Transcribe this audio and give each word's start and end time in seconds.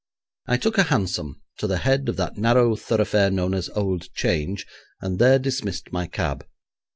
I 0.47 0.57
took 0.57 0.79
a 0.79 0.85
hansom 0.85 1.43
to 1.57 1.67
the 1.67 1.77
head 1.77 2.09
of 2.09 2.15
that 2.17 2.35
narrow 2.35 2.75
thoroughfare 2.75 3.29
known 3.29 3.53
as 3.53 3.69
Old 3.69 4.11
Change, 4.15 4.65
and 4.99 5.19
there 5.19 5.37
dismissed 5.37 5.91
my 5.91 6.07
cab. 6.07 6.43